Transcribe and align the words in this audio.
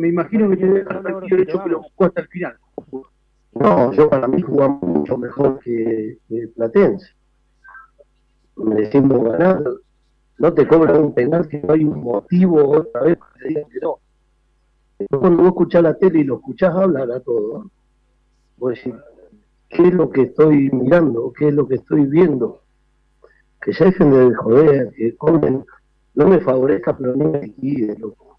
me 0.00 0.08
imagino 0.08 0.48
que 0.50 0.56
tiene 0.56 0.80
el 0.80 1.40
hecho 1.40 1.62
que 1.62 1.70
lo 1.70 1.82
buscó 1.82 2.06
hasta 2.06 2.22
el 2.22 2.28
final. 2.28 2.56
No, 3.52 3.92
yo 3.92 4.08
para 4.08 4.26
mí 4.28 4.40
jugamos 4.40 4.82
mucho 4.82 5.18
mejor 5.18 5.60
que, 5.60 6.18
Platense. 6.56 7.06
Merecimos 8.56 9.22
ganar. 9.24 9.62
No 10.38 10.54
te 10.54 10.66
cobran 10.66 11.02
un 11.02 11.14
penal 11.14 11.48
que 11.48 11.60
no 11.60 11.74
hay 11.74 11.84
un 11.84 12.00
motivo 12.02 12.78
otra 12.78 13.02
vez 13.02 13.18
que 13.38 13.48
digan 13.48 13.64
que 13.70 13.80
no. 13.80 13.98
Cuando 15.10 15.42
vos 15.42 15.48
escuchás 15.48 15.82
la 15.82 15.94
tele 15.94 16.20
y 16.20 16.24
lo 16.24 16.36
escuchás 16.36 16.74
hablar 16.74 17.10
a 17.10 17.20
todo, 17.20 17.70
vos 18.56 18.74
decís, 18.74 18.94
¿qué 19.68 19.88
es 19.88 19.94
lo 19.94 20.10
que 20.10 20.22
estoy 20.22 20.70
mirando? 20.70 21.32
¿Qué 21.36 21.48
es 21.48 21.54
lo 21.54 21.66
que 21.66 21.76
estoy 21.76 22.06
viendo? 22.06 22.62
Que 23.60 23.72
se 23.72 23.86
dejen 23.86 24.10
de 24.10 24.34
joder, 24.34 24.92
que 24.92 25.16
comen, 25.16 25.64
no 26.14 26.28
me 26.28 26.40
favorezca, 26.40 26.96
pero 26.96 27.16
no 27.16 27.30
me 27.30 27.42
liquide, 27.42 27.98
loco. 27.98 28.29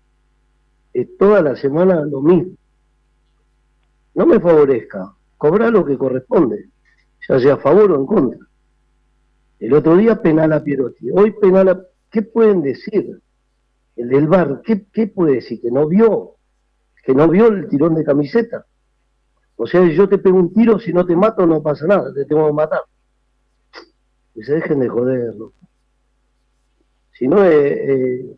Es 0.94 1.18
toda 1.18 1.42
la 1.42 1.56
semana 1.56 2.04
lo 2.06 2.22
mismo 2.22 2.56
no 4.14 4.26
me 4.26 4.40
favorezca, 4.40 5.14
cobra 5.38 5.70
lo 5.70 5.86
que 5.86 5.98
corresponde, 5.98 6.70
ya 7.28 7.40
sea 7.40 7.54
a 7.54 7.58
favor 7.58 7.92
o 7.92 7.96
en 7.96 8.06
contra. 8.06 8.40
El 9.60 9.74
otro 9.74 9.96
día 9.96 10.22
penal 10.22 10.54
a 10.54 10.64
Pierotti, 10.64 11.10
hoy 11.12 11.32
penal 11.32 11.70
a... 11.70 11.82
¿Qué 12.10 12.24
pueden 12.24 12.62
decir? 12.62 13.22
El 13.96 14.10
del 14.10 14.28
bar, 14.28 14.62
¿qué, 14.66 14.86
¿qué 14.92 15.08
puede 15.08 15.36
decir? 15.36 15.62
Que 15.62 15.72
no 15.72 15.88
vio, 15.88 16.36
que 17.06 17.14
no 17.14 17.30
vio 17.30 17.48
el 17.48 17.70
tirón 17.70 17.96
de 17.96 18.04
camiseta. 18.04 18.66
O 19.56 19.66
sea, 19.66 19.86
yo 19.88 20.10
te 20.10 20.18
pego 20.18 20.38
un 20.38 20.52
tiro, 20.52 20.78
si 20.78 20.92
no 20.92 21.06
te 21.06 21.16
mato 21.16 21.46
no 21.46 21.62
pasa 21.62 21.88
nada, 21.88 22.14
te 22.14 22.26
tengo 22.26 22.48
que 22.48 22.54
matar. 22.54 22.82
Que 24.34 24.44
se 24.44 24.56
dejen 24.56 24.80
de 24.80 24.90
joderlo. 24.90 25.54
Si 27.14 27.28
no 27.28 27.44
es 27.46 27.62
eh, 27.62 28.36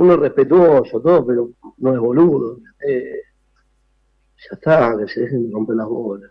uno 0.00 0.14
es 0.14 0.20
respetuoso, 0.20 0.98
todo, 1.00 1.26
pero 1.26 1.50
no 1.76 1.92
es 1.92 2.00
boludo. 2.00 2.58
Eh, 2.88 3.20
ya 4.38 4.54
está, 4.54 4.96
que 4.96 5.06
se 5.08 5.20
dejen 5.20 5.46
de 5.46 5.52
romper 5.52 5.76
las 5.76 5.86
bolas. 5.86 6.30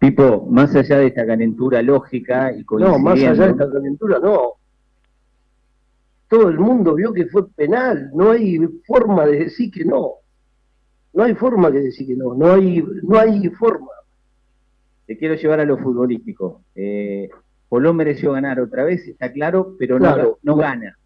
Pipo, 0.00 0.46
más 0.50 0.74
allá 0.74 0.98
de 0.98 1.06
esta 1.06 1.24
calentura 1.24 1.80
lógica 1.80 2.52
y 2.52 2.64
No, 2.68 2.98
más 2.98 3.14
allá 3.14 3.46
de 3.46 3.50
esta 3.52 3.70
calentura, 3.70 4.18
no. 4.18 4.54
Todo 6.26 6.48
el 6.48 6.58
mundo 6.58 6.96
vio 6.96 7.12
que 7.12 7.26
fue 7.26 7.48
penal, 7.50 8.10
no 8.14 8.32
hay 8.32 8.58
forma 8.84 9.26
de 9.26 9.44
decir 9.44 9.70
que 9.70 9.84
no. 9.84 10.14
No 11.12 11.22
hay 11.22 11.36
forma 11.36 11.70
de 11.70 11.82
decir 11.82 12.08
que 12.08 12.16
no, 12.16 12.34
no 12.34 12.52
hay, 12.52 12.84
no 13.02 13.16
hay 13.16 13.48
forma. 13.50 13.90
Te 15.06 15.16
quiero 15.16 15.36
llevar 15.36 15.60
a 15.60 15.64
lo 15.64 15.78
futbolístico. 15.78 16.62
Eh, 16.74 17.28
Polón 17.68 17.94
mereció 17.94 18.32
ganar 18.32 18.58
otra 18.58 18.82
vez, 18.82 19.06
está 19.06 19.32
claro, 19.32 19.76
pero 19.78 20.00
no, 20.00 20.38
no 20.42 20.56
gana. 20.56 20.96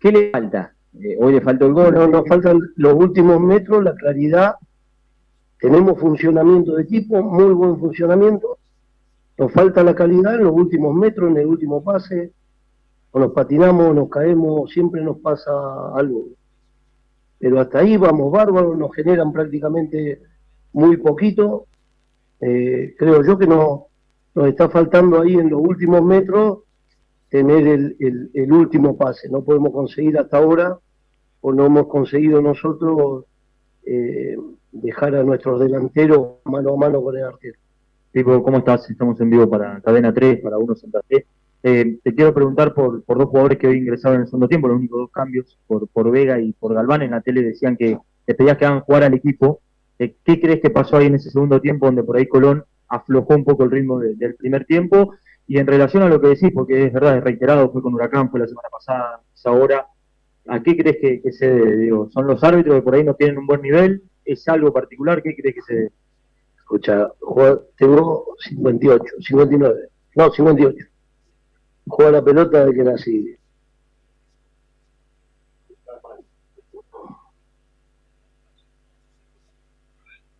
¿Qué 0.00 0.12
le 0.12 0.30
falta? 0.30 0.74
Eh, 0.94 1.16
hoy 1.20 1.34
le 1.34 1.40
faltó 1.40 1.66
el 1.66 1.72
gol. 1.72 1.94
No, 1.94 2.06
nos 2.06 2.26
faltan 2.26 2.60
los 2.76 2.94
últimos 2.94 3.40
metros, 3.40 3.84
la 3.84 3.94
claridad 3.94 4.56
tenemos 5.60 5.98
funcionamiento 5.98 6.76
de 6.76 6.84
equipo, 6.84 7.20
muy 7.22 7.52
buen 7.52 7.78
funcionamiento. 7.78 8.58
Nos 9.36 9.52
falta 9.52 9.82
la 9.82 9.94
calidad 9.94 10.36
en 10.36 10.44
los 10.44 10.52
últimos 10.52 10.94
metros, 10.94 11.30
en 11.30 11.36
el 11.36 11.46
último 11.46 11.82
pase. 11.82 12.32
O 13.10 13.18
nos 13.18 13.32
patinamos, 13.32 13.94
nos 13.94 14.08
caemos, 14.08 14.70
siempre 14.70 15.02
nos 15.02 15.18
pasa 15.18 15.50
algo. 15.94 16.26
Pero 17.38 17.60
hasta 17.60 17.78
ahí 17.80 17.96
vamos 17.96 18.30
bárbaros, 18.30 18.76
nos 18.76 18.94
generan 18.94 19.32
prácticamente 19.32 20.22
muy 20.72 20.96
poquito. 20.96 21.66
Eh, 22.40 22.94
creo 22.96 23.24
yo 23.24 23.38
que 23.38 23.46
no, 23.46 23.86
nos 24.34 24.48
está 24.48 24.68
faltando 24.68 25.20
ahí 25.20 25.34
en 25.34 25.50
los 25.50 25.60
últimos 25.60 26.02
metros 26.02 26.60
tener 27.28 27.66
el, 27.66 28.30
el 28.32 28.52
último 28.52 28.96
pase. 28.96 29.28
No 29.28 29.42
podemos 29.42 29.72
conseguir 29.72 30.18
hasta 30.18 30.38
ahora, 30.38 30.78
o 31.40 31.52
no 31.52 31.66
hemos 31.66 31.86
conseguido 31.86 32.40
nosotros 32.42 33.24
eh, 33.86 34.36
dejar 34.72 35.14
a 35.14 35.22
nuestros 35.22 35.60
delanteros 35.60 36.36
mano 36.44 36.74
a 36.74 36.76
mano 36.76 37.02
con 37.02 37.16
el 37.16 37.24
arquero. 37.24 37.58
Pipo, 38.12 38.42
¿cómo 38.42 38.58
estás? 38.58 38.88
Estamos 38.90 39.20
en 39.20 39.30
vivo 39.30 39.48
para 39.48 39.80
Cadena 39.80 40.12
3, 40.12 40.40
para 40.40 40.58
Uno 40.58 40.74
Santa 40.74 41.00
Fe. 41.08 41.26
Eh, 41.62 41.98
te 42.02 42.14
quiero 42.14 42.32
preguntar 42.32 42.72
por, 42.72 43.02
por 43.02 43.18
dos 43.18 43.28
jugadores 43.28 43.58
que 43.58 43.66
hoy 43.66 43.78
ingresaron 43.78 44.16
en 44.16 44.22
el 44.22 44.26
segundo 44.28 44.48
tiempo, 44.48 44.68
los 44.68 44.78
únicos 44.78 44.98
dos 44.98 45.10
cambios, 45.10 45.58
por, 45.66 45.88
por 45.88 46.10
Vega 46.10 46.40
y 46.40 46.52
por 46.52 46.74
Galván. 46.74 47.02
En 47.02 47.10
la 47.12 47.20
tele 47.20 47.42
decían 47.42 47.76
que 47.76 47.98
te 48.24 48.34
pedías 48.34 48.56
que 48.56 48.66
hagan 48.66 48.80
jugar 48.80 49.04
al 49.04 49.14
equipo. 49.14 49.60
Eh, 49.98 50.14
¿Qué 50.24 50.40
crees 50.40 50.60
que 50.60 50.70
pasó 50.70 50.96
ahí 50.96 51.06
en 51.06 51.16
ese 51.16 51.30
segundo 51.30 51.60
tiempo, 51.60 51.86
donde 51.86 52.02
por 52.02 52.16
ahí 52.16 52.26
Colón 52.26 52.64
aflojó 52.88 53.34
un 53.34 53.44
poco 53.44 53.64
el 53.64 53.70
ritmo 53.70 53.98
del 53.98 54.34
primer 54.36 54.64
tiempo? 54.64 55.14
Y 55.48 55.58
en 55.58 55.66
relación 55.66 56.02
a 56.02 56.10
lo 56.10 56.20
que 56.20 56.28
decís, 56.28 56.50
porque 56.54 56.84
es 56.84 56.92
verdad, 56.92 57.16
es 57.16 57.24
reiterado, 57.24 57.72
fue 57.72 57.80
con 57.80 57.94
Huracán, 57.94 58.30
fue 58.30 58.40
la 58.40 58.46
semana 58.46 58.68
pasada, 58.70 59.22
es 59.34 59.46
ahora. 59.46 59.88
¿A 60.46 60.62
qué 60.62 60.76
crees 60.76 61.22
que, 61.22 61.32
se 61.32 61.48
debe? 61.48 61.76
Digo, 61.76 62.10
¿Son 62.10 62.26
los 62.26 62.44
árbitros 62.44 62.76
que 62.76 62.82
por 62.82 62.94
ahí 62.94 63.02
no 63.02 63.14
tienen 63.14 63.38
un 63.38 63.46
buen 63.46 63.62
nivel? 63.62 64.02
¿Es 64.26 64.46
algo 64.48 64.72
particular? 64.72 65.22
¿Qué 65.22 65.34
crees 65.34 65.54
que 65.54 65.62
se 65.62 65.74
debe? 65.74 65.92
Escucha, 66.58 67.10
tengo 67.78 68.26
58, 68.40 69.04
59, 69.20 69.88
no, 70.16 70.30
58. 70.30 70.86
Juega 71.86 72.10
la 72.12 72.22
pelota 72.22 72.66
de 72.66 72.74
que 72.74 72.82
nací. 72.84 73.36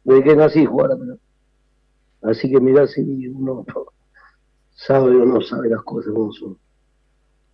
Desde 0.05 0.23
que 0.23 0.37
nací 0.37 0.67
juega 0.67 0.89
la 0.91 0.97
pelota. 0.97 1.23
Así 2.23 2.51
que 2.51 2.61
mirá 2.61 2.87
si 2.87 3.29
uno 3.29 3.65
sabe 4.78 5.16
o 5.16 5.25
no 5.25 5.41
sabe 5.41 5.69
las 5.69 5.83
cosas 5.83 6.12
como 6.15 6.33
son. 6.33 6.56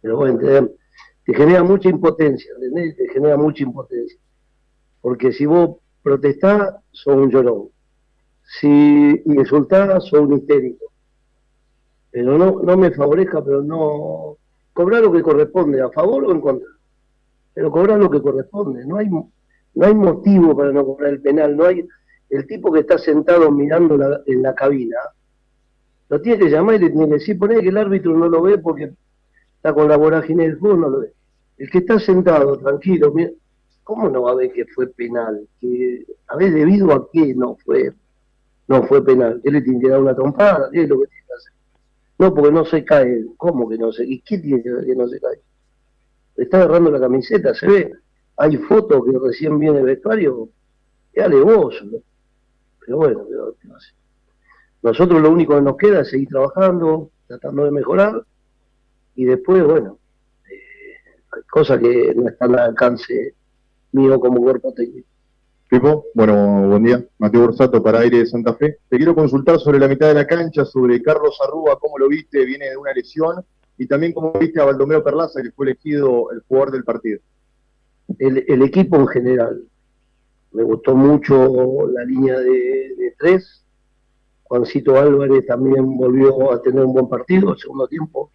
Pero 0.02 0.18
bueno, 0.18 0.38
te 0.38 1.34
genera 1.34 1.62
mucha 1.62 1.88
impotencia, 1.88 2.52
¿entendés? 2.54 2.96
Te 2.96 3.08
genera 3.08 3.36
mucha 3.38 3.62
impotencia. 3.62 4.18
Porque 5.00 5.32
si 5.32 5.46
vos 5.46 5.78
protestás, 6.02 6.74
sos 6.92 7.16
un 7.16 7.30
llorón. 7.30 7.68
Si 8.60 9.22
insultás, 9.24 10.04
sos 10.04 10.20
un 10.20 10.34
histérico. 10.34 10.84
Pero 12.10 12.36
no, 12.36 12.60
no 12.62 12.76
me 12.76 12.90
favorezca, 12.90 13.42
pero 13.42 13.62
no... 13.62 14.36
Cobrar 14.74 15.02
lo 15.02 15.12
que 15.12 15.22
corresponde, 15.22 15.80
a 15.80 15.90
favor 15.90 16.24
o 16.24 16.32
en 16.32 16.40
contra. 16.40 16.68
Pero 17.54 17.70
cobrar 17.70 17.98
lo 17.98 18.10
que 18.10 18.20
corresponde. 18.20 18.84
No 18.84 18.98
hay, 18.98 19.08
no 19.08 19.30
hay 19.80 19.94
motivo 19.94 20.54
para 20.54 20.72
no 20.72 20.84
cobrar 20.84 21.12
el 21.12 21.22
penal. 21.22 21.56
No 21.56 21.64
hay 21.64 21.86
el 22.28 22.46
tipo 22.46 22.70
que 22.70 22.80
está 22.80 22.98
sentado 22.98 23.50
mirando 23.50 23.96
en 24.26 24.42
la 24.42 24.54
cabina. 24.54 24.96
Lo 26.08 26.20
tiene 26.20 26.38
que 26.38 26.50
llamar 26.50 26.76
y 26.76 26.78
le 26.80 26.90
tiene 26.90 27.06
que 27.08 27.14
decir, 27.14 27.38
poner 27.38 27.60
que 27.60 27.68
el 27.68 27.76
árbitro 27.76 28.16
no 28.16 28.28
lo 28.28 28.42
ve 28.42 28.58
porque 28.58 28.92
está 29.56 29.72
con 29.72 29.88
la 29.88 29.96
vorágine 29.96 30.44
del 30.44 30.58
fútbol, 30.58 30.80
no 30.80 30.88
lo 30.90 31.00
ve. 31.00 31.12
El 31.58 31.70
que 31.70 31.78
está 31.78 31.98
sentado, 31.98 32.58
tranquilo, 32.58 33.12
¿cómo 33.84 34.08
no 34.08 34.22
va 34.22 34.32
a 34.32 34.34
ver 34.34 34.52
que 34.52 34.66
fue 34.66 34.88
penal? 34.88 35.46
Que, 35.60 36.04
a 36.28 36.36
ver, 36.36 36.52
¿debido 36.52 36.92
a 36.92 37.08
qué 37.10 37.34
no 37.34 37.56
fue 37.64 37.92
no 38.66 38.82
fue 38.84 39.04
penal? 39.04 39.40
¿Qué 39.42 39.50
le 39.50 39.60
tiene 39.60 39.80
que 39.80 39.88
dar 39.88 40.00
una 40.00 40.14
trompada? 40.14 40.70
¿Qué 40.72 40.82
es 40.82 40.88
lo 40.88 41.00
que 41.00 41.08
tiene 41.08 41.26
que 41.26 41.34
hacer? 41.34 41.52
No, 42.18 42.34
porque 42.34 42.52
no 42.52 42.64
se 42.64 42.84
cae. 42.84 43.24
¿Cómo 43.36 43.68
que 43.68 43.76
no 43.76 43.92
se 43.92 44.04
¿Y 44.04 44.20
qué 44.20 44.38
tiene 44.38 44.62
que 44.62 44.72
ver 44.72 44.86
que 44.86 44.96
no 44.96 45.08
se 45.08 45.20
cae? 45.20 45.40
está 46.36 46.58
agarrando 46.58 46.90
la 46.90 46.98
camiseta, 46.98 47.54
se 47.54 47.66
ve. 47.66 47.92
Hay 48.36 48.56
fotos 48.56 49.04
que 49.04 49.18
recién 49.18 49.58
viene 49.58 49.78
el 49.78 49.84
vestuario. 49.84 50.48
Es 51.12 51.24
alevoso. 51.24 51.84
Pero 52.80 52.96
bueno, 52.96 53.24
nosotros 54.84 55.20
lo 55.20 55.30
único 55.30 55.54
que 55.54 55.62
nos 55.62 55.76
queda 55.76 56.02
es 56.02 56.10
seguir 56.10 56.28
trabajando, 56.28 57.10
tratando 57.26 57.64
de 57.64 57.70
mejorar 57.70 58.22
y 59.16 59.24
después, 59.24 59.64
bueno, 59.64 59.98
eh, 60.50 61.40
cosas 61.50 61.80
que 61.80 62.14
no 62.14 62.28
están 62.28 62.52
al 62.54 62.60
alcance 62.60 63.34
mío 63.92 64.20
como 64.20 64.42
cuerpo 64.42 64.74
técnico. 64.74 65.08
Pipo, 65.70 66.04
bueno, 66.14 66.68
buen 66.68 66.84
día. 66.84 67.02
Mateo 67.18 67.46
Borsato 67.46 67.82
para 67.82 68.00
Aire 68.00 68.18
de 68.18 68.26
Santa 68.26 68.52
Fe. 68.54 68.76
Te 68.88 68.98
quiero 68.98 69.14
consultar 69.14 69.58
sobre 69.58 69.78
la 69.78 69.88
mitad 69.88 70.08
de 70.08 70.14
la 70.14 70.26
cancha, 70.26 70.66
sobre 70.66 71.00
Carlos 71.00 71.38
Arrúa, 71.42 71.78
cómo 71.80 71.96
lo 71.98 72.06
viste, 72.06 72.44
viene 72.44 72.68
de 72.68 72.76
una 72.76 72.92
lesión, 72.92 73.42
y 73.78 73.86
también 73.86 74.12
cómo 74.12 74.32
viste 74.38 74.60
a 74.60 74.64
Baldomero 74.64 75.02
Perlaza, 75.02 75.42
que 75.42 75.50
fue 75.50 75.66
elegido 75.66 76.30
el 76.30 76.42
jugador 76.46 76.72
del 76.72 76.84
partido. 76.84 77.20
El, 78.18 78.62
equipo 78.62 78.96
en 78.96 79.08
general. 79.08 79.62
Me 80.52 80.62
gustó 80.62 80.94
mucho 80.94 81.88
la 81.88 82.04
línea 82.04 82.38
de, 82.38 82.94
de, 82.98 83.14
tres. 83.18 83.63
Juancito 84.44 84.98
Álvarez 84.98 85.46
también 85.46 85.96
volvió 85.96 86.52
a 86.52 86.62
tener 86.62 86.84
un 86.84 86.92
buen 86.92 87.08
partido, 87.08 87.52
el 87.52 87.58
segundo 87.58 87.88
tiempo 87.88 88.30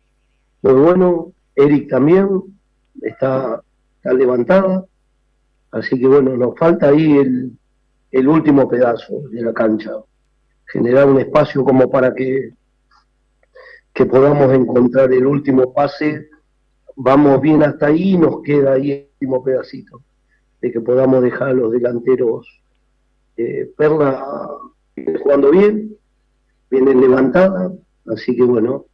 muy 0.62 0.74
bueno. 0.74 1.32
Eric 1.56 1.90
también 1.90 2.28
está, 3.02 3.62
está 3.98 4.14
levantada. 4.14 4.86
Así 5.72 6.00
que 6.00 6.08
bueno, 6.08 6.36
nos 6.36 6.58
falta 6.58 6.90
ahí 6.90 7.18
el, 7.18 7.52
el 8.12 8.28
último 8.28 8.68
pedazo 8.68 9.22
de 9.30 9.42
la 9.42 9.54
cancha. 9.54 9.92
Generar 10.66 11.08
un 11.08 11.20
espacio 11.20 11.64
como 11.64 11.90
para 11.90 12.14
que, 12.14 12.54
que 13.94 14.06
podamos 14.06 14.54
encontrar 14.54 15.12
el 15.14 15.26
último 15.26 15.74
pase. 15.74 16.30
Vamos 16.96 17.42
bien 17.42 17.64
hasta 17.64 17.88
ahí 17.88 18.14
y 18.14 18.18
nos 18.18 18.42
queda 18.42 18.74
ahí 18.74 18.92
el 18.92 19.08
último 19.14 19.44
pedacito. 19.44 20.02
De 20.62 20.72
que 20.72 20.82
podamos 20.82 21.22
dejar 21.24 21.50
a 21.50 21.54
los 21.54 21.72
delanteros 21.72 22.62
eh, 23.38 23.72
Perla 23.78 24.58
jugando 25.24 25.52
bien, 25.52 25.96
viene 26.70 26.94
levantada. 26.96 27.72
Así 28.08 28.36
que 28.36 28.44
bueno, 28.44 28.86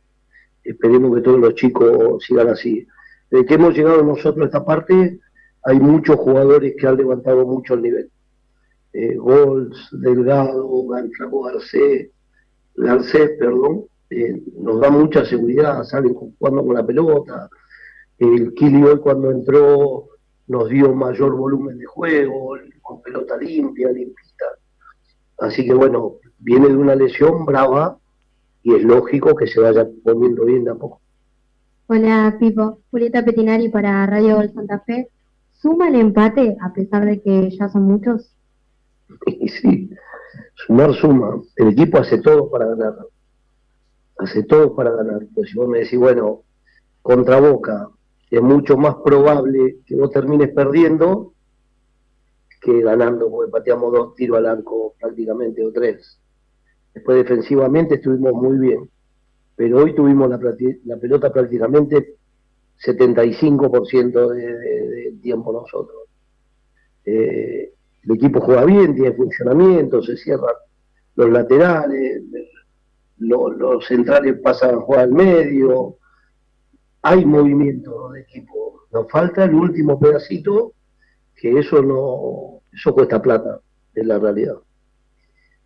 esperemos 0.63 1.15
que 1.15 1.21
todos 1.21 1.39
los 1.39 1.55
chicos 1.55 2.23
sigan 2.23 2.49
así. 2.49 2.85
Desde 3.29 3.45
que 3.45 3.53
hemos 3.55 3.73
llegado 3.75 4.03
nosotros 4.03 4.43
a 4.43 4.45
esta 4.45 4.65
parte, 4.65 5.19
hay 5.63 5.79
muchos 5.79 6.17
jugadores 6.17 6.75
que 6.77 6.87
han 6.87 6.97
levantado 6.97 7.45
mucho 7.45 7.73
el 7.73 7.81
nivel. 7.81 8.11
Eh, 8.93 9.17
Delgado, 9.91 10.85
Flaco 11.17 11.41
Garcés, 11.43 12.09
Garcés, 12.75 13.31
perdón, 13.39 13.85
eh, 14.09 14.41
nos 14.57 14.79
da 14.79 14.89
mucha 14.89 15.25
seguridad, 15.25 15.83
salen 15.83 16.13
jugando 16.13 16.65
con 16.65 16.75
la 16.75 16.85
pelota. 16.85 17.49
El 18.17 18.53
Kili 18.53 18.83
hoy 18.83 18.99
cuando 18.99 19.31
entró 19.31 20.07
nos 20.47 20.69
dio 20.69 20.93
mayor 20.93 21.35
volumen 21.35 21.77
de 21.77 21.85
juego, 21.85 22.57
con 22.81 23.01
pelota 23.01 23.35
limpia, 23.37 23.91
limpita. 23.91 24.45
Así 25.39 25.65
que 25.65 25.73
bueno, 25.73 26.19
viene 26.39 26.67
de 26.67 26.77
una 26.77 26.95
lesión 26.95 27.45
brava 27.45 27.97
y 28.63 28.73
es 28.73 28.83
lógico 28.83 29.35
que 29.35 29.47
se 29.47 29.59
vaya 29.59 29.87
poniendo 30.03 30.45
bien 30.45 30.63
de 30.63 30.71
a 30.71 30.75
poco. 30.75 30.99
Hola 31.87 32.35
Pipo, 32.39 32.79
Julieta 32.89 33.23
Petinari 33.23 33.69
para 33.69 34.05
Radio 34.07 34.37
Gol 34.37 34.51
Santa 34.53 34.79
Fe. 34.79 35.09
¿Suma 35.61 35.89
el 35.89 35.95
empate 35.95 36.57
a 36.61 36.73
pesar 36.73 37.05
de 37.05 37.21
que 37.21 37.49
ya 37.51 37.69
son 37.69 37.83
muchos? 37.83 38.31
sí, 39.61 39.89
sumar 40.55 40.93
suma. 40.93 41.41
El 41.55 41.69
equipo 41.69 41.99
hace 41.99 42.19
todo 42.19 42.49
para 42.49 42.65
ganar. 42.67 42.95
Hace 44.17 44.43
todo 44.43 44.75
para 44.75 44.91
ganar. 44.91 45.21
Pues 45.33 45.49
si 45.49 45.57
vos 45.57 45.67
me 45.67 45.79
decís, 45.79 45.99
bueno, 45.99 46.41
contra 47.01 47.39
Boca, 47.39 47.89
es 48.31 48.41
mucho 48.41 48.77
más 48.77 48.95
probable 49.03 49.77
que 49.85 49.95
vos 49.95 50.11
termines 50.11 50.49
perdiendo 50.49 51.33
que 52.61 52.81
ganando, 52.81 53.29
porque 53.29 53.51
pateamos 53.51 53.93
dos 53.93 54.15
tiros 54.15 54.39
al 54.39 54.47
arco 54.47 54.95
prácticamente, 54.99 55.63
o 55.63 55.71
tres. 55.71 56.19
Después 56.95 57.17
defensivamente 57.17 57.95
estuvimos 57.95 58.33
muy 58.33 58.57
bien, 58.57 58.89
pero 59.55 59.83
hoy 59.83 59.93
tuvimos 59.93 60.29
la, 60.29 60.39
pelota 60.97 61.31
prácticamente 61.31 62.15
75% 62.83 64.29
de, 64.29 64.57
de, 64.57 65.11
tiempo 65.21 65.51
nosotros. 65.51 66.03
Eh, 67.05 67.73
el 68.03 68.11
equipo 68.15 68.39
juega 68.39 68.63
bien, 68.63 68.95
tiene 68.95 69.11
funcionamiento, 69.11 70.01
se 70.01 70.15
cierran 70.15 70.55
los 71.15 71.29
laterales, 71.29 72.23
los, 73.17 73.85
centrales 73.85 74.39
pasan 74.39 74.75
a 74.75 74.81
jugar 74.81 75.01
al 75.01 75.11
medio, 75.11 75.97
hay 77.01 77.25
movimiento 77.25 78.11
de 78.11 78.21
equipo. 78.21 78.87
Nos 78.93 79.11
falta 79.11 79.43
el 79.43 79.53
último 79.53 79.99
pedacito, 79.99 80.73
que 81.35 81.59
eso 81.59 81.81
no, 81.81 82.61
eso 82.73 82.93
cuesta 82.93 83.21
plata, 83.21 83.59
es 83.93 84.05
la 84.05 84.17
realidad. 84.17 84.55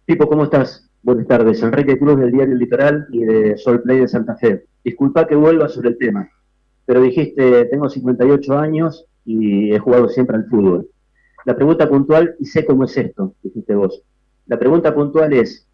Pipo, 0.05 0.27
¿cómo 0.27 0.45
estás? 0.45 0.88
Buenas 1.01 1.27
tardes. 1.27 1.63
Enrique 1.63 1.97
Cruz 1.97 2.19
del 2.19 2.29
Diario 2.29 2.55
Litoral 2.55 3.07
y 3.11 3.23
de 3.23 3.57
Sol 3.57 3.81
Play 3.81 3.99
de 3.99 4.07
Santa 4.09 4.35
Fe. 4.35 4.65
Disculpa 4.83 5.25
que 5.27 5.35
vuelva 5.35 5.69
sobre 5.69 5.89
el 5.89 5.97
tema, 5.97 6.29
pero 6.85 7.01
dijiste, 7.01 7.65
tengo 7.65 7.89
58 7.89 8.57
años 8.57 9.05
y 9.23 9.73
he 9.73 9.79
jugado 9.79 10.09
siempre 10.09 10.35
al 10.35 10.47
fútbol. 10.47 10.89
La 11.45 11.55
pregunta 11.55 11.87
puntual, 11.87 12.35
y 12.37 12.45
sé 12.45 12.65
cómo 12.65 12.83
es 12.83 12.97
esto, 12.97 13.33
dijiste 13.41 13.75
vos. 13.75 14.03
La 14.47 14.59
pregunta 14.59 14.93
puntual 14.93 15.31
es, 15.31 15.65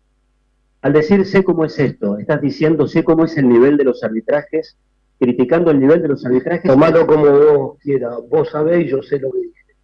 al 0.83 0.93
decir 0.93 1.25
sé 1.25 1.43
cómo 1.43 1.65
es 1.65 1.79
esto, 1.79 2.19
estás 2.19 2.39
diciendo 2.39 2.87
sé 2.87 3.03
cómo 3.03 3.25
es 3.25 3.35
el 3.35 3.49
nivel 3.49 3.77
de 3.77 3.85
los 3.85 4.03
arbitrajes, 4.03 4.77
criticando 5.19 5.71
el 5.71 5.79
nivel 5.79 6.03
de 6.03 6.09
los 6.09 6.23
arbitrajes. 6.23 6.71
Tomalo 6.71 7.07
como 7.07 7.25
vos 7.25 7.79
quieras, 7.81 8.19
vos 8.29 8.49
sabéis, 8.51 8.91
yo 8.91 9.01
sé 9.01 9.17
lo 9.19 9.31
que 9.31 9.39
dije. 9.39 9.75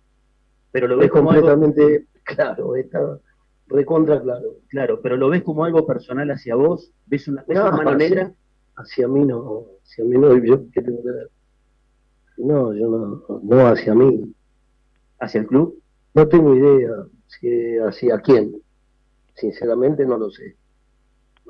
Pero 0.71 0.87
lo 0.87 0.97
ves 0.97 1.09
como 1.09 1.29
completamente 1.29 2.05
claro, 2.25 2.75
está 2.75 2.99
recontra 3.71 4.21
claro. 4.21 4.55
Claro, 4.67 5.01
pero 5.01 5.17
lo 5.17 5.29
ves 5.29 5.43
como 5.43 5.65
algo 5.65 5.85
personal 5.85 6.29
hacia 6.31 6.55
vos, 6.55 6.91
ves 7.07 7.27
una, 7.27 7.43
mano 7.47 7.95
negra. 7.95 8.31
Hacia 8.75 9.07
mí 9.07 9.25
no, 9.25 9.65
hacia 9.83 10.05
mí 10.05 10.17
no, 10.17 10.37
yo 10.37 10.69
qué 10.71 10.81
tengo 10.81 11.03
que 11.03 11.11
ver. 11.11 11.29
No, 12.37 12.73
yo 12.73 12.89
no, 12.89 13.39
no 13.43 13.67
hacia 13.67 13.93
mí. 13.93 14.33
¿Hacia 15.19 15.41
el 15.41 15.47
club? 15.47 15.79
No 16.13 16.27
tengo 16.27 16.55
idea 16.55 16.89
si 17.27 17.77
hacia 17.77 18.19
quién. 18.19 18.55
Sinceramente 19.35 20.05
no 20.05 20.17
lo 20.17 20.29
sé. 20.29 20.55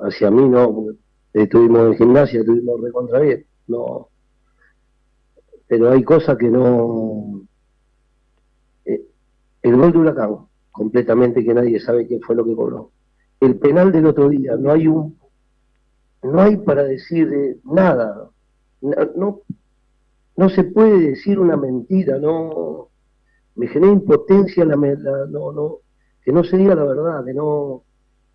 Hacia 0.00 0.30
mí 0.30 0.48
no, 0.48 0.86
estuvimos 1.32 1.92
en 1.92 1.96
gimnasia, 1.96 2.40
estuvimos 2.40 2.80
recontra 2.80 3.20
bien. 3.20 3.46
No. 3.66 4.08
Pero 5.66 5.90
hay 5.90 6.02
cosas 6.02 6.36
que 6.36 6.48
no. 6.48 7.42
Eh, 8.84 9.02
el 9.62 9.76
gol 9.76 9.92
de 9.92 9.98
Huracán, 9.98 10.36
completamente 10.72 11.44
que 11.44 11.54
nadie 11.54 11.78
sabe 11.78 12.08
qué 12.08 12.18
fue 12.18 12.34
lo 12.34 12.44
que 12.44 12.56
cobró. 12.56 12.90
El 13.38 13.58
penal 13.58 13.92
del 13.92 14.06
otro 14.06 14.28
día, 14.28 14.56
no 14.56 14.72
hay 14.72 14.88
un. 14.88 15.18
No 16.22 16.40
hay 16.40 16.56
para 16.56 16.84
decir 16.84 17.32
eh, 17.32 17.56
nada. 17.64 18.28
No, 18.80 19.40
no 20.36 20.48
se 20.48 20.64
puede 20.64 21.10
decir 21.10 21.38
una 21.38 21.56
mentira, 21.56 22.18
no 22.18 22.88
me 23.54 23.68
genera 23.68 23.92
impotencia 23.92 24.64
la, 24.64 24.76
no, 24.76 25.52
no, 25.52 25.78
que 26.24 26.32
no 26.32 26.42
se 26.42 26.56
diga 26.56 26.74
la 26.74 26.84
verdad, 26.84 27.24
que 27.24 27.34
no 27.34 27.82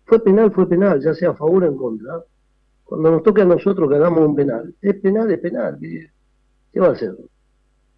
fue 0.04 0.22
penal, 0.22 0.52
fue 0.52 0.68
penal, 0.68 1.02
ya 1.02 1.12
sea 1.14 1.30
a 1.30 1.34
favor 1.34 1.64
o 1.64 1.66
en 1.66 1.76
contra. 1.76 2.22
Cuando 2.84 3.10
nos 3.10 3.22
toque 3.22 3.42
a 3.42 3.44
nosotros 3.44 3.88
que 3.90 3.96
hagamos 3.96 4.20
un 4.20 4.34
penal, 4.34 4.74
es 4.80 4.94
penal, 5.00 5.30
es 5.30 5.38
penal. 5.40 5.78
¿Qué, 5.80 6.80
va 6.80 6.88
a 6.88 6.92
hacer? 6.92 7.14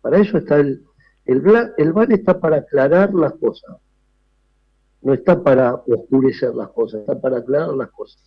Para 0.01 0.19
eso 0.19 0.39
está 0.39 0.57
el, 0.57 0.83
el, 1.27 1.43
el 1.77 2.13
está 2.13 2.41
para 2.41 2.57
aclarar 2.57 3.15
las 3.15 3.35
cosas. 3.35 3.77
No 5.03 5.15
está 5.15 5.43
para 5.43 5.75
oscurecer 5.75 6.55
las 6.55 6.69
cosas, 6.71 7.01
está 7.01 7.19
para 7.21 7.39
aclarar 7.39 7.75
las 7.75 7.91
cosas. 7.91 8.23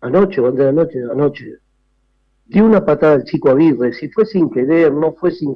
Anoche, 0.00 0.40
cuando 0.40 0.62
era 0.62 0.70
anoche, 0.70 1.02
anoche, 1.02 1.58
dio 2.46 2.64
una 2.64 2.84
patada 2.84 3.14
al 3.14 3.24
chico 3.24 3.50
Aguirre, 3.50 3.92
si 3.92 4.08
fue 4.10 4.26
sin 4.26 4.50
querer, 4.50 4.92
no 4.92 5.14
fue 5.14 5.30
sin 5.30 5.54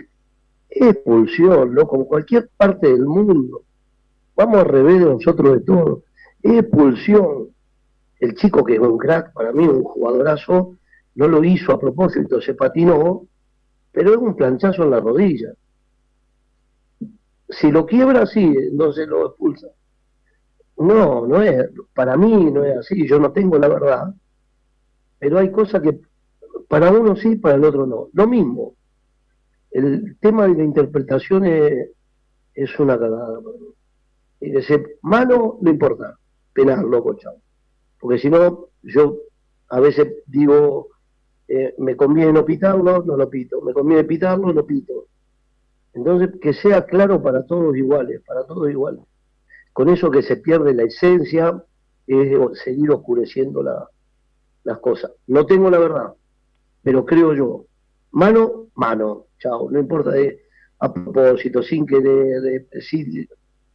expulsión, 0.70 1.74
¿no? 1.74 1.86
Como 1.86 2.06
cualquier 2.06 2.48
parte 2.56 2.88
del 2.88 3.04
mundo. 3.04 3.62
Vamos 4.36 4.58
a 4.58 4.64
revés 4.64 5.00
de 5.00 5.06
nosotros 5.06 5.54
de 5.54 5.60
todo. 5.60 6.02
Expulsión. 6.42 7.48
El 8.18 8.34
chico 8.34 8.64
que 8.64 8.74
es 8.74 8.80
un 8.80 8.98
crack, 8.98 9.32
para 9.32 9.52
mí 9.52 9.66
un 9.66 9.82
jugadorazo, 9.82 10.76
no 11.14 11.28
lo 11.28 11.42
hizo 11.42 11.72
a 11.72 11.80
propósito, 11.80 12.40
se 12.40 12.54
patinó, 12.54 13.26
pero 13.92 14.12
es 14.12 14.16
un 14.16 14.36
planchazo 14.36 14.84
en 14.84 14.90
la 14.90 15.00
rodilla. 15.00 15.52
Si 17.48 17.70
lo 17.70 17.86
quiebra 17.86 18.22
así, 18.22 18.54
se 18.94 19.06
lo 19.06 19.26
expulsa. 19.26 19.68
No, 20.80 21.26
no 21.26 21.42
es, 21.42 21.68
para 21.92 22.16
mí 22.16 22.50
no 22.50 22.64
es 22.64 22.78
así, 22.78 23.06
yo 23.06 23.18
no 23.18 23.32
tengo 23.32 23.58
la 23.58 23.68
verdad, 23.68 24.14
pero 25.18 25.38
hay 25.38 25.52
cosas 25.52 25.82
que 25.82 26.00
para 26.68 26.90
uno 26.90 27.16
sí, 27.16 27.36
para 27.36 27.56
el 27.56 27.64
otro 27.64 27.86
no. 27.86 28.08
Lo 28.14 28.26
mismo, 28.26 28.72
el 29.72 30.16
tema 30.20 30.48
de 30.48 30.54
la 30.54 30.64
interpretación 30.64 31.44
es, 31.44 32.78
una 32.78 32.98
cagada. 32.98 33.40
Y 34.40 34.50
decir, 34.52 34.96
mano, 35.02 35.58
no 35.60 35.70
importa, 35.70 36.16
penal, 36.54 36.90
loco, 36.90 37.14
chao. 37.14 37.34
Porque 37.98 38.18
si 38.18 38.30
no, 38.30 38.68
yo 38.82 39.18
a 39.68 39.80
veces 39.80 40.08
digo, 40.26 40.88
eh, 41.46 41.74
me 41.76 41.94
conviene 41.94 42.32
no 42.32 42.46
pitarlo, 42.46 43.02
no 43.04 43.18
lo 43.18 43.28
pito, 43.28 43.60
me 43.60 43.74
conviene 43.74 44.04
pitarlo, 44.04 44.50
no 44.50 44.64
pito. 44.64 45.08
Entonces, 45.92 46.40
que 46.40 46.54
sea 46.54 46.86
claro 46.86 47.22
para 47.22 47.44
todos 47.44 47.76
iguales, 47.76 48.22
para 48.26 48.44
todos 48.44 48.70
iguales. 48.70 49.02
Con 49.72 49.88
eso 49.88 50.10
que 50.10 50.22
se 50.22 50.36
pierde 50.36 50.74
la 50.74 50.84
esencia, 50.84 51.62
es 52.06 52.60
seguir 52.64 52.90
oscureciendo 52.90 53.62
las 54.64 54.78
cosas. 54.78 55.12
No 55.26 55.46
tengo 55.46 55.70
la 55.70 55.78
verdad, 55.78 56.12
pero 56.82 57.04
creo 57.04 57.34
yo, 57.34 57.64
mano, 58.10 58.66
mano, 58.74 59.26
chao, 59.38 59.70
no 59.70 59.78
importa 59.78 60.10
de 60.10 60.42
a 60.80 60.92
propósito, 60.92 61.62
sin 61.62 61.86
que 61.86 62.00
de, 62.00 62.40
de, 62.40 63.28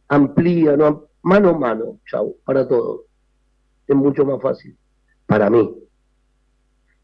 amplía, 0.08 0.76
no, 0.76 1.06
mano 1.22 1.58
mano, 1.58 2.00
chao, 2.10 2.34
para 2.44 2.66
todos. 2.66 3.02
Es 3.86 3.94
mucho 3.94 4.24
más 4.24 4.42
fácil, 4.42 4.76
para 5.26 5.48
mí. 5.48 5.74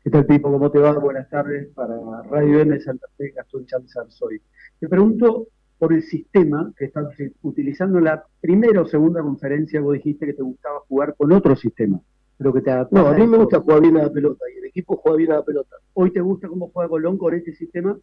¿Qué 0.02 0.10
tal, 0.10 0.26
Pipo? 0.26 0.50
¿Cómo 0.50 0.68
te 0.70 0.80
va? 0.80 0.92
Buenas 0.98 1.30
tardes 1.30 1.68
para 1.74 1.96
Radio 2.22 2.60
M 2.60 2.80
Santa 2.80 3.06
Fe, 3.16 3.30
Gastón 3.30 3.64
Chanzar 3.66 4.10
soy. 4.10 4.42
Te 4.80 4.88
pregunto 4.88 5.46
por 5.82 5.92
el 5.92 6.04
sistema 6.04 6.72
que 6.78 6.84
estás 6.84 7.08
utilizando 7.42 7.98
en 7.98 8.04
la 8.04 8.24
primera 8.40 8.82
o 8.82 8.86
segunda 8.86 9.20
conferencia, 9.20 9.80
vos 9.80 9.94
dijiste 9.94 10.26
que 10.26 10.34
te 10.34 10.42
gustaba 10.42 10.78
jugar 10.86 11.16
con 11.16 11.32
otro 11.32 11.56
sistema. 11.56 12.00
Pero 12.38 12.52
que 12.52 12.60
te 12.60 12.70
no, 12.92 13.08
a 13.08 13.14
mí 13.14 13.26
me 13.26 13.36
gusta 13.36 13.58
jugar 13.58 13.80
bien 13.80 13.96
a 13.96 14.04
la 14.04 14.12
pelota 14.12 14.44
y 14.54 14.58
el 14.58 14.66
equipo 14.66 14.96
juega 14.96 15.16
bien 15.16 15.32
a 15.32 15.36
la 15.38 15.44
pelota. 15.44 15.74
¿Hoy 15.94 16.12
te 16.12 16.20
gusta 16.20 16.46
cómo 16.46 16.70
juega 16.72 16.88
Colón 16.88 17.18
con 17.18 17.34
este 17.34 17.52
sistema? 17.54 17.98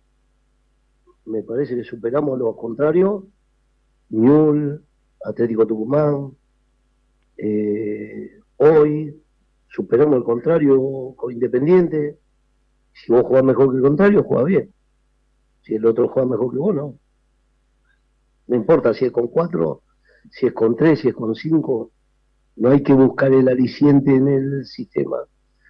me 1.23 1.41
parece 1.41 1.73
que 1.73 1.85
superamos 1.85 2.37
los 2.37 2.57
contrarios, 2.57 3.23
Ñul, 4.09 4.83
Atlético 5.23 5.65
Tucumán, 5.65 6.31
eh, 7.37 8.41
hoy 8.57 9.15
superamos 9.69 10.17
el 10.17 10.23
contrario 10.25 11.13
con 11.15 11.31
Independiente. 11.31 12.17
Si 12.91 13.09
vos 13.09 13.23
jugás 13.23 13.45
mejor 13.45 13.71
que 13.71 13.77
el 13.77 13.83
contrario, 13.83 14.23
juega 14.23 14.43
bien. 14.43 14.73
Si 15.61 15.75
el 15.75 15.85
otro 15.85 16.09
juega 16.09 16.27
mejor 16.27 16.51
que 16.51 16.57
vos, 16.57 16.75
no. 16.75 16.95
No 18.49 18.55
importa 18.55 18.95
si 18.95 19.05
es 19.05 19.11
con 19.11 19.27
cuatro, 19.27 19.83
si 20.31 20.47
es 20.47 20.53
con 20.53 20.75
tres, 20.75 20.99
si 20.99 21.09
es 21.09 21.13
con 21.13 21.35
cinco. 21.35 21.91
No 22.55 22.71
hay 22.71 22.81
que 22.81 22.93
buscar 22.93 23.31
el 23.31 23.47
aliciente 23.47 24.13
en 24.13 24.27
el 24.27 24.65
sistema. 24.65 25.17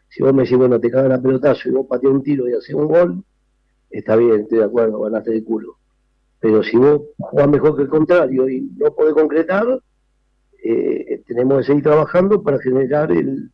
Si 0.07 0.23
vos 0.23 0.33
me 0.33 0.43
decís, 0.43 0.57
bueno, 0.57 0.79
te 0.79 0.89
cagan 0.89 1.11
a 1.11 1.21
pelotazo 1.21 1.67
y 1.67 1.73
vos 1.73 1.85
pateas 1.87 2.13
un 2.13 2.23
tiro 2.23 2.47
y 2.47 2.53
haces 2.53 2.73
un 2.73 2.87
gol, 2.87 3.23
está 3.89 4.15
bien, 4.15 4.39
estoy 4.39 4.59
de 4.59 4.63
acuerdo, 4.63 5.01
ganaste 5.01 5.31
de 5.31 5.43
culo. 5.43 5.75
Pero 6.39 6.63
si 6.63 6.77
vos 6.77 7.01
jugás 7.17 7.49
mejor 7.49 7.75
que 7.75 7.81
el 7.83 7.89
contrario 7.89 8.49
y 8.49 8.61
no 8.77 8.95
podés 8.95 9.13
concretar, 9.13 9.81
eh, 10.63 11.21
tenemos 11.27 11.57
que 11.57 11.63
seguir 11.65 11.83
trabajando 11.83 12.41
para 12.41 12.59
generar 12.59 13.11
el, 13.11 13.51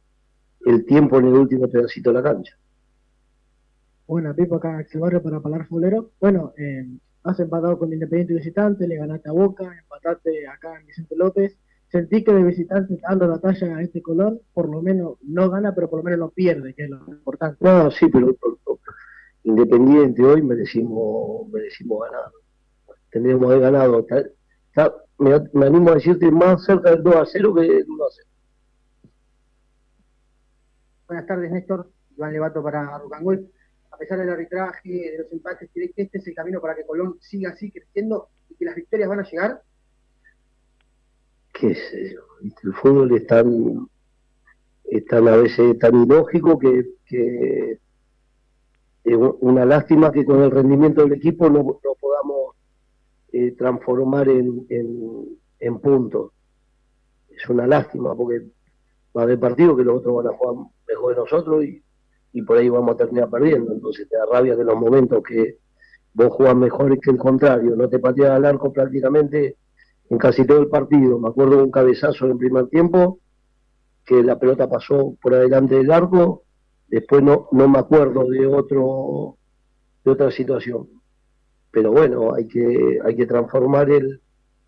el 0.66 0.86
tiempo 0.86 1.18
en 1.18 1.26
el 1.26 1.34
último 1.34 1.68
pedacito 1.68 2.12
de 2.12 2.14
la 2.14 2.24
cancha. 2.24 2.56
Bueno, 4.08 4.36
Pipo, 4.36 4.58
acá 4.58 4.78
Axel 4.78 5.02
Barrio 5.02 5.24
para 5.24 5.40
Palar 5.40 5.68
Fulero. 5.68 6.12
Bueno, 6.22 6.54
eh, 6.58 6.86
has 7.26 7.40
empatado 7.40 7.78
con 7.78 7.92
Independiente 7.92 8.36
visitante, 8.36 8.88
le 8.88 8.98
ganaste 8.98 9.30
a 9.30 9.32
Boca, 9.32 9.64
empataste 9.64 10.48
acá 10.48 10.80
en 10.80 10.86
Vicente 10.86 11.16
López. 11.16 11.58
Sentí 11.90 12.24
que 12.24 12.34
de 12.34 12.44
visitante 12.44 13.00
dando 13.02 13.28
la 13.28 13.40
talla 13.40 13.78
a 13.78 13.82
este 13.82 14.02
color, 14.02 14.42
por 14.54 14.70
lo 14.70 14.82
menos 14.82 15.18
no 15.24 15.50
gana, 15.50 15.74
pero 15.74 15.90
por 15.90 16.00
lo 16.00 16.04
menos 16.04 16.20
no 16.20 16.30
pierde, 16.30 16.74
que 16.74 16.84
es 16.84 16.90
lo 16.90 16.98
importante. 17.08 17.58
No, 17.62 17.90
sí, 17.92 18.08
pero, 18.08 18.36
Independiente 19.44 20.24
hoy 20.24 20.42
merecimos, 20.42 21.48
merecimos 21.50 22.10
ganar. 22.10 22.32
Tendríamos 23.12 23.48
que 23.48 23.54
haber 23.54 23.72
ganado. 23.72 24.06
me, 25.20 25.66
animo 25.66 25.92
a 25.92 25.96
decirte 25.96 26.32
más 26.32 26.66
cerca 26.66 26.92
del 26.92 27.04
2 27.04 27.16
a 27.16 27.26
0 27.26 27.54
que 27.54 27.62
del 27.62 27.86
1 27.88 28.04
a 28.04 28.08
0. 28.12 28.28
Buenas 31.08 31.28
tardes, 31.28 31.52
Néstor. 31.52 31.90
Iván 32.18 32.34
Levato 32.34 32.64
para 32.64 32.98
Rucangol 32.98 33.52
a 33.96 33.98
pesar 33.98 34.20
del 34.20 34.30
arbitraje, 34.30 34.90
de 34.90 35.18
los 35.20 35.32
empates, 35.32 35.70
¿cree 35.74 35.90
que 35.92 36.02
este 36.04 36.18
es 36.18 36.28
el 36.28 36.36
camino 36.36 36.60
para 36.60 36.76
que 36.76 36.86
Colón 36.86 37.18
siga 37.22 37.52
así 37.52 37.72
creciendo 37.72 38.28
y 38.50 38.56
que 38.56 38.66
las 38.66 38.76
victorias 38.76 39.08
van 39.08 39.22
a 39.22 39.30
llegar? 39.30 39.62
Qué 41.54 41.74
sé 41.74 42.14
yo, 42.14 42.22
el 42.42 42.74
fútbol 42.74 43.16
es 43.16 43.26
tan, 43.26 43.88
a 45.12 45.36
veces 45.38 45.80
tan 45.80 46.04
ilógico 46.04 46.60
que, 46.60 47.80
es 49.06 49.18
una 49.40 49.64
lástima 49.64 50.12
que 50.12 50.26
con 50.26 50.42
el 50.42 50.52
rendimiento 50.52 51.04
del 51.04 51.14
equipo 51.14 51.50
no, 51.50 51.80
podamos 52.00 52.56
eh, 53.32 53.52
transformar 53.52 54.28
en, 54.28 54.66
en, 55.60 55.80
puntos. 55.80 56.32
Es 57.30 57.48
una 57.48 57.66
lástima 57.66 58.14
porque 58.14 58.42
va 59.16 59.22
a 59.22 59.24
haber 59.24 59.40
partidos 59.40 59.78
que 59.78 59.86
los 59.86 60.00
otros 60.00 60.16
van 60.16 60.34
a 60.34 60.38
jugar 60.38 60.66
mejor 60.88 61.16
de 61.16 61.22
nosotros 61.22 61.64
y 61.64 61.85
y 62.36 62.42
por 62.42 62.58
ahí 62.58 62.68
vamos 62.68 62.96
a 62.96 62.98
terminar 62.98 63.30
perdiendo. 63.30 63.72
Entonces 63.72 64.10
te 64.10 64.18
da 64.18 64.26
rabia 64.30 64.58
que 64.58 64.64
los 64.66 64.76
momentos 64.76 65.24
que 65.24 65.58
vos 66.14 66.34
jugás 66.34 66.54
mejor 66.54 67.00
que 67.00 67.12
el 67.12 67.18
contrario, 67.18 67.78
no 67.78 67.88
te 67.88 67.98
pateas 67.98 68.32
al 68.32 68.44
arco 68.44 68.74
prácticamente 68.74 69.56
en 70.10 70.18
casi 70.18 70.46
todo 70.46 70.60
el 70.60 70.68
partido. 70.68 71.18
Me 71.18 71.30
acuerdo 71.30 71.56
de 71.56 71.64
un 71.64 71.72
cabezazo 71.72 72.26
en 72.26 72.32
el 72.34 72.38
primer 72.38 72.68
tiempo, 72.68 73.20
que 74.06 74.22
la 74.22 74.38
pelota 74.38 74.70
pasó 74.70 75.16
por 75.22 75.34
adelante 75.34 75.76
del 75.76 75.90
arco, 75.90 76.44
después 76.90 77.24
no, 77.24 77.48
no 77.54 77.70
me 77.70 77.80
acuerdo 77.80 78.26
de 78.26 78.46
otro 78.46 79.38
de 80.04 80.12
otra 80.12 80.30
situación. 80.30 80.90
Pero 81.72 81.94
bueno, 81.94 82.34
hay 82.36 82.48
que, 82.50 83.00
hay 83.02 83.16
que 83.16 83.26
transformar 83.26 83.90
el 83.90 84.22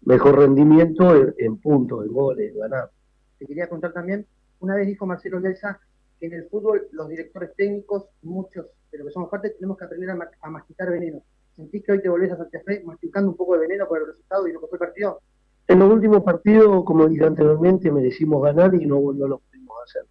mejor 0.03 0.39
rendimiento 0.39 1.13
en, 1.37 1.57
puntos, 1.57 2.05
en 2.05 2.13
goles, 2.13 2.53
en 2.53 2.59
ganar. 2.59 2.91
Te 3.37 3.45
quería 3.45 3.67
contar 3.67 3.91
también, 3.91 4.25
una 4.61 4.75
vez 4.75 4.87
dijo 4.87 5.05
Marcelo 5.05 5.41
Nelsa 5.41 5.81
que 6.19 6.27
en 6.27 6.33
el 6.33 6.49
fútbol 6.49 6.87
los 6.91 7.09
directores 7.09 7.51
técnicos, 7.55 8.05
muchos 8.21 8.65
de 8.91 8.97
los 8.97 9.07
que 9.07 9.13
somos 9.13 9.29
parte, 9.29 9.51
tenemos 9.51 9.77
que 9.77 9.85
aprender 9.85 10.09
a, 10.09 10.31
a 10.41 10.49
masticar 10.49 10.89
veneno. 10.89 11.21
¿Sentís 11.55 11.83
que 11.83 11.91
hoy 11.91 12.01
te 12.01 12.09
volvés 12.09 12.31
a 12.31 12.37
Santa 12.37 12.59
Fe 12.65 12.83
masticando 12.85 13.31
un 13.31 13.37
poco 13.37 13.53
de 13.55 13.61
veneno 13.61 13.87
por 13.87 13.99
el 13.99 14.07
resultado 14.07 14.47
y 14.47 14.53
lo 14.53 14.61
que 14.61 14.67
fue 14.67 14.75
el 14.75 14.79
partido? 14.79 15.21
En 15.67 15.79
los 15.79 15.91
últimos 15.91 16.23
partidos, 16.23 16.85
como 16.85 17.07
dije 17.07 17.25
anteriormente, 17.25 17.91
merecimos 17.91 18.43
ganar 18.43 18.73
y 18.75 18.85
no, 18.85 19.11
no 19.11 19.27
lo 19.27 19.39
pudimos 19.39 19.75
hacer. 19.83 20.03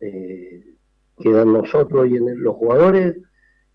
Eh, 0.00 0.74
quedan 1.18 1.52
nosotros 1.52 2.08
y 2.08 2.16
en 2.16 2.42
los 2.42 2.54
jugadores 2.56 3.16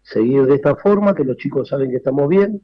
seguir 0.03 0.45
de 0.45 0.55
esta 0.55 0.75
forma, 0.75 1.13
que 1.15 1.23
los 1.23 1.37
chicos 1.37 1.67
saben 1.67 1.89
que 1.89 1.97
estamos 1.97 2.29
bien. 2.29 2.61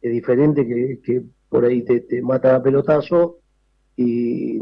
Es 0.00 0.10
diferente 0.12 0.66
que, 0.66 1.00
que 1.02 1.22
por 1.48 1.64
ahí 1.64 1.82
te, 1.84 2.00
te 2.00 2.22
mata 2.22 2.56
a 2.56 2.62
pelotazo 2.62 3.40
y 3.96 4.60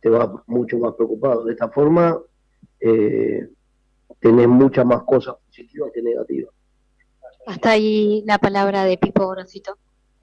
te 0.00 0.08
vas 0.08 0.30
mucho 0.46 0.78
más 0.78 0.94
preocupado. 0.94 1.44
De 1.44 1.52
esta 1.52 1.68
forma, 1.68 2.18
eh, 2.80 3.48
tenés 4.20 4.48
muchas 4.48 4.84
más 4.84 5.02
cosas 5.02 5.36
positivas 5.46 5.90
que 5.94 6.02
negativas. 6.02 6.54
Hasta 7.46 7.70
ahí 7.70 8.22
la 8.26 8.38
palabra 8.38 8.84
de 8.84 8.98
Pipo 8.98 9.28
Grosito. 9.28 9.78